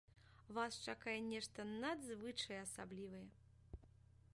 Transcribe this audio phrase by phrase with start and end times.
[0.57, 3.25] Вас чакае нешта надзвычай асаблівае!